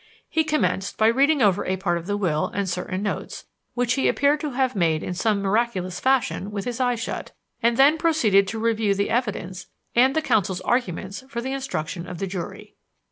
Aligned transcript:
He 0.27 0.43
commenced 0.43 0.97
by 0.97 1.05
reading 1.09 1.43
over 1.43 1.63
a 1.63 1.77
part 1.77 1.99
of 1.99 2.07
the 2.07 2.17
will 2.17 2.47
and 2.55 2.67
certain 2.67 3.03
notes 3.03 3.45
which 3.75 3.93
he 3.93 4.07
appeared 4.07 4.39
to 4.39 4.49
have 4.49 4.75
made 4.75 5.03
in 5.03 5.13
some 5.13 5.43
miraculous 5.43 5.99
fashion 5.99 6.49
with 6.49 6.65
his 6.65 6.79
eyes 6.79 6.99
shut 6.99 7.33
and 7.61 7.77
then 7.77 7.99
proceeded 7.99 8.47
to 8.47 8.57
review 8.57 8.95
the 8.95 9.11
evidence 9.11 9.67
and 9.93 10.15
the 10.15 10.23
counsels' 10.23 10.59
arguments 10.61 11.23
for 11.29 11.39
the 11.39 11.53
instruction 11.53 12.07
of 12.07 12.17
the 12.17 12.25
jury. 12.25 12.73